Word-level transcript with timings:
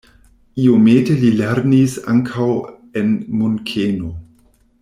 Iomete 0.63 1.17
li 1.25 1.29
lernis 1.41 1.99
ankaŭ 2.15 2.49
en 3.03 3.15
Munkeno. 3.43 4.15